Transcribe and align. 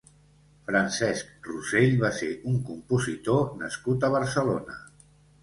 Francesc 0.69 1.45
Rossell 1.49 1.93
va 2.05 2.11
ser 2.21 2.31
un 2.53 2.57
compositor 2.71 3.45
nascut 3.61 4.09
a 4.09 4.13
Barcelona. 4.19 4.81